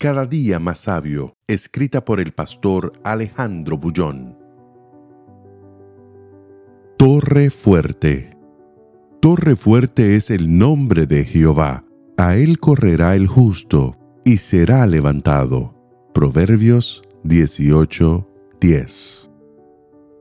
Cada 0.00 0.26
día 0.26 0.60
más 0.60 0.78
sabio, 0.78 1.34
escrita 1.48 2.04
por 2.04 2.20
el 2.20 2.30
pastor 2.30 2.92
Alejandro 3.02 3.78
Bullón. 3.78 4.38
Torre 6.96 7.50
Fuerte. 7.50 8.30
Torre 9.20 9.56
Fuerte 9.56 10.14
es 10.14 10.30
el 10.30 10.56
nombre 10.56 11.08
de 11.08 11.24
Jehová. 11.24 11.84
A 12.16 12.36
él 12.36 12.60
correrá 12.60 13.16
el 13.16 13.26
justo 13.26 13.96
y 14.24 14.36
será 14.36 14.86
levantado. 14.86 15.74
Proverbios 16.14 17.02
18:10. 17.24 19.32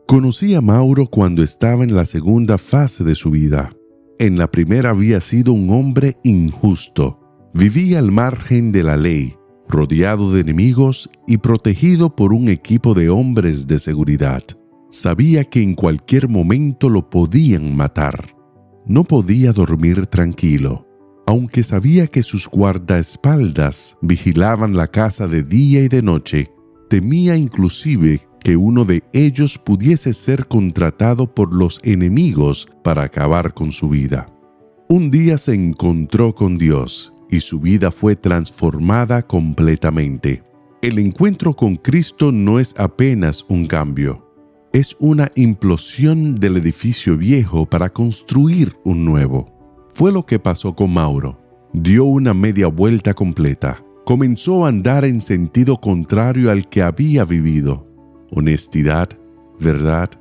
Conocí 0.08 0.56
a 0.56 0.62
Mauro 0.62 1.06
cuando 1.06 1.44
estaba 1.44 1.84
en 1.84 1.96
la 1.96 2.06
segunda 2.06 2.58
fase 2.58 3.04
de 3.04 3.14
su 3.14 3.30
vida. 3.30 3.72
En 4.18 4.40
la 4.40 4.50
primera 4.50 4.90
había 4.90 5.22
sido 5.22 5.54
un 5.54 5.70
hombre 5.70 6.18
injusto. 6.24 7.20
Vivía 7.54 8.00
al 8.00 8.12
margen 8.12 8.72
de 8.72 8.82
la 8.82 8.98
ley 8.98 9.37
rodeado 9.70 10.32
de 10.32 10.42
enemigos 10.42 11.10
y 11.28 11.38
protegido 11.38 12.16
por 12.16 12.34
un 12.34 12.50
equipo 12.50 12.94
de 12.94 13.10
hombres 13.10 13.68
de 13.68 13.80
seguridad. 13.80 14.44
Sabía 14.90 15.44
que 15.44 15.62
en 15.62 15.76
cualquier 15.76 16.30
momento 16.30 16.90
lo 16.90 17.10
podían 17.10 17.76
matar. 17.76 18.34
No 18.86 19.04
podía 19.04 19.52
dormir 19.52 20.06
tranquilo, 20.06 20.88
aunque 21.26 21.64
sabía 21.64 22.08
que 22.08 22.24
sus 22.24 22.48
guardaespaldas 22.48 23.98
vigilaban 24.02 24.78
la 24.78 24.88
casa 24.88 25.28
de 25.28 25.44
día 25.44 25.82
y 25.82 25.90
de 25.90 26.02
noche. 26.02 26.48
Temía 26.90 27.36
inclusive 27.36 28.22
que 28.40 28.56
uno 28.56 28.86
de 28.86 29.04
ellos 29.12 29.58
pudiese 29.58 30.14
ser 30.14 30.48
contratado 30.48 31.34
por 31.34 31.54
los 31.54 31.82
enemigos 31.84 32.70
para 32.82 33.04
acabar 33.04 33.54
con 33.54 33.74
su 33.74 33.90
vida. 33.90 34.30
Un 34.88 35.12
día 35.12 35.38
se 35.38 35.54
encontró 35.54 36.34
con 36.34 36.58
Dios 36.58 37.14
y 37.30 37.40
su 37.40 37.60
vida 37.60 37.92
fue 37.92 38.16
transformada 38.16 39.22
completamente. 39.22 40.44
El 40.82 41.00
encuentro 41.00 41.54
con 41.54 41.76
Cristo 41.76 42.32
no 42.32 42.60
es 42.60 42.74
apenas 42.78 43.44
un 43.50 43.66
cambio, 43.66 44.28
es 44.74 44.96
una 45.00 45.32
implosión 45.36 46.36
del 46.36 46.58
edificio 46.58 47.18
viejo 47.18 47.66
para 47.66 47.90
construir 47.90 48.76
un 48.84 49.06
nuevo. 49.06 49.48
Fue 49.96 50.12
lo 50.12 50.26
que 50.26 50.38
pasó 50.38 50.76
con 50.76 50.94
Mauro. 50.94 51.40
Dio 51.74 52.06
una 52.06 52.34
media 52.36 52.68
vuelta 52.68 53.14
completa. 53.14 53.84
Comenzó 54.06 54.66
a 54.66 54.70
andar 54.70 55.04
en 55.04 55.22
sentido 55.22 55.82
contrario 55.82 56.52
al 56.52 56.70
que 56.70 56.84
había 56.84 57.26
vivido. 57.26 57.88
Honestidad, 58.30 59.10
verdad, 59.60 60.12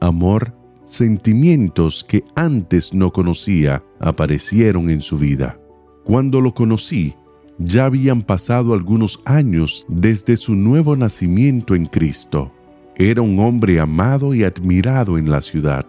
amor, 0.00 0.54
sentimientos 0.84 2.04
que 2.04 2.22
antes 2.34 2.92
no 2.92 3.12
conocía 3.12 3.82
aparecieron 3.98 4.90
en 4.90 5.00
su 5.00 5.16
vida. 5.16 5.58
Cuando 6.04 6.40
lo 6.40 6.52
conocí, 6.52 7.14
ya 7.58 7.84
habían 7.84 8.22
pasado 8.22 8.74
algunos 8.74 9.20
años 9.24 9.86
desde 9.88 10.36
su 10.36 10.54
nuevo 10.54 10.96
nacimiento 10.96 11.74
en 11.74 11.86
Cristo. 11.86 12.52
Era 12.96 13.22
un 13.22 13.38
hombre 13.38 13.78
amado 13.78 14.34
y 14.34 14.42
admirado 14.42 15.16
en 15.16 15.30
la 15.30 15.40
ciudad. 15.40 15.86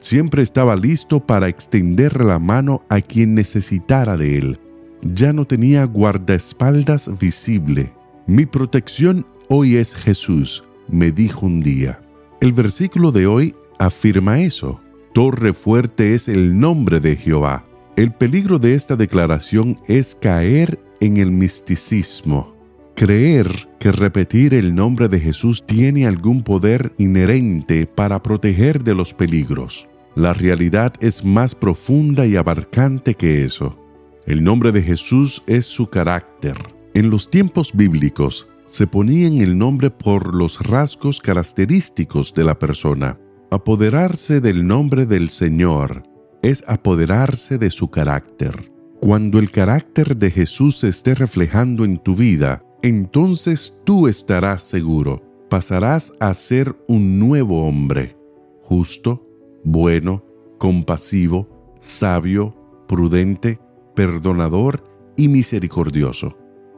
Siempre 0.00 0.42
estaba 0.42 0.74
listo 0.74 1.20
para 1.20 1.48
extender 1.48 2.24
la 2.24 2.40
mano 2.40 2.82
a 2.88 3.00
quien 3.00 3.34
necesitara 3.34 4.16
de 4.16 4.38
él. 4.38 4.60
Ya 5.02 5.32
no 5.32 5.46
tenía 5.46 5.84
guardaespaldas 5.84 7.10
visible. 7.18 7.92
Mi 8.26 8.46
protección 8.46 9.24
hoy 9.48 9.76
es 9.76 9.94
Jesús, 9.94 10.64
me 10.88 11.12
dijo 11.12 11.46
un 11.46 11.60
día. 11.60 12.00
El 12.40 12.52
versículo 12.52 13.12
de 13.12 13.28
hoy 13.28 13.54
afirma 13.78 14.40
eso. 14.40 14.80
Torre 15.14 15.52
fuerte 15.52 16.14
es 16.14 16.28
el 16.28 16.58
nombre 16.58 16.98
de 16.98 17.14
Jehová 17.14 17.64
el 17.96 18.12
peligro 18.12 18.58
de 18.58 18.74
esta 18.74 18.96
declaración 18.96 19.78
es 19.86 20.14
caer 20.14 20.80
en 21.00 21.18
el 21.18 21.30
misticismo, 21.30 22.54
creer 22.94 23.68
que 23.78 23.92
repetir 23.92 24.54
el 24.54 24.74
nombre 24.74 25.08
de 25.08 25.20
Jesús 25.20 25.62
tiene 25.66 26.06
algún 26.06 26.42
poder 26.42 26.94
inherente 26.96 27.86
para 27.86 28.22
proteger 28.22 28.82
de 28.82 28.94
los 28.94 29.12
peligros. 29.12 29.88
La 30.14 30.32
realidad 30.32 30.94
es 31.00 31.24
más 31.24 31.54
profunda 31.54 32.26
y 32.26 32.36
abarcante 32.36 33.14
que 33.14 33.44
eso. 33.44 33.78
El 34.26 34.42
nombre 34.42 34.72
de 34.72 34.82
Jesús 34.82 35.42
es 35.46 35.66
su 35.66 35.88
carácter. 35.88 36.56
En 36.94 37.10
los 37.10 37.28
tiempos 37.28 37.72
bíblicos 37.74 38.46
se 38.66 38.86
ponían 38.86 39.38
el 39.38 39.58
nombre 39.58 39.90
por 39.90 40.34
los 40.34 40.60
rasgos 40.60 41.20
característicos 41.20 42.32
de 42.32 42.44
la 42.44 42.58
persona. 42.58 43.18
Apoderarse 43.50 44.40
del 44.40 44.66
nombre 44.66 45.04
del 45.04 45.28
Señor 45.28 46.11
es 46.42 46.64
apoderarse 46.66 47.56
de 47.56 47.70
su 47.70 47.88
carácter. 47.88 48.72
Cuando 49.00 49.38
el 49.38 49.50
carácter 49.50 50.16
de 50.16 50.30
Jesús 50.30 50.78
se 50.78 50.88
esté 50.88 51.14
reflejando 51.14 51.84
en 51.84 51.98
tu 51.98 52.14
vida, 52.14 52.64
entonces 52.82 53.80
tú 53.84 54.08
estarás 54.08 54.62
seguro, 54.62 55.16
pasarás 55.48 56.12
a 56.20 56.34
ser 56.34 56.76
un 56.88 57.18
nuevo 57.18 57.66
hombre, 57.66 58.16
justo, 58.62 59.26
bueno, 59.64 60.24
compasivo, 60.58 61.76
sabio, 61.80 62.56
prudente, 62.88 63.60
perdonador 63.94 64.84
y 65.16 65.28
misericordioso. 65.28 66.36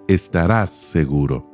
Estarás 0.09 0.71
seguro. 0.71 1.51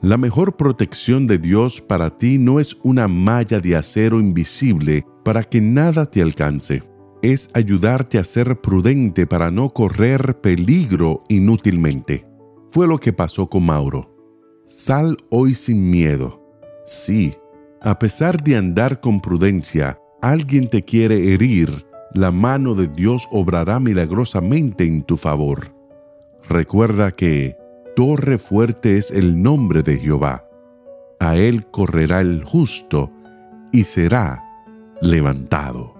La 0.00 0.16
mejor 0.16 0.56
protección 0.56 1.26
de 1.26 1.36
Dios 1.36 1.82
para 1.82 2.16
ti 2.16 2.38
no 2.38 2.58
es 2.58 2.76
una 2.82 3.06
malla 3.06 3.60
de 3.60 3.76
acero 3.76 4.18
invisible 4.18 5.04
para 5.24 5.44
que 5.44 5.60
nada 5.60 6.06
te 6.06 6.22
alcance 6.22 6.89
es 7.22 7.50
ayudarte 7.54 8.18
a 8.18 8.24
ser 8.24 8.60
prudente 8.60 9.26
para 9.26 9.50
no 9.50 9.70
correr 9.70 10.40
peligro 10.40 11.24
inútilmente. 11.28 12.26
Fue 12.68 12.86
lo 12.86 12.98
que 12.98 13.12
pasó 13.12 13.48
con 13.48 13.66
Mauro. 13.66 14.14
Sal 14.66 15.16
hoy 15.30 15.54
sin 15.54 15.90
miedo. 15.90 16.40
Sí, 16.86 17.34
a 17.80 17.98
pesar 17.98 18.42
de 18.42 18.56
andar 18.56 19.00
con 19.00 19.20
prudencia, 19.20 19.98
alguien 20.22 20.68
te 20.68 20.84
quiere 20.84 21.32
herir, 21.32 21.86
la 22.14 22.30
mano 22.30 22.74
de 22.74 22.88
Dios 22.88 23.28
obrará 23.30 23.80
milagrosamente 23.80 24.84
en 24.84 25.02
tu 25.02 25.16
favor. 25.16 25.74
Recuerda 26.48 27.10
que 27.10 27.56
torre 27.96 28.38
fuerte 28.38 28.96
es 28.96 29.10
el 29.10 29.42
nombre 29.42 29.82
de 29.82 29.98
Jehová. 29.98 30.48
A 31.20 31.36
él 31.36 31.66
correrá 31.70 32.20
el 32.20 32.44
justo 32.44 33.10
y 33.72 33.84
será 33.84 34.42
levantado. 35.00 35.99